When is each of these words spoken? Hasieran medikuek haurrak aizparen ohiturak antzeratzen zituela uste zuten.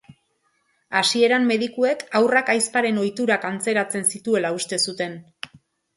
Hasieran 1.01 1.45
medikuek 1.51 2.01
haurrak 2.21 2.49
aizparen 2.55 2.99
ohiturak 3.03 3.45
antzeratzen 3.53 4.09
zituela 4.15 4.53
uste 4.61 4.85
zuten. 4.89 5.19